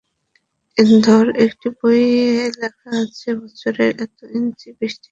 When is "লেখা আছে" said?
2.61-3.29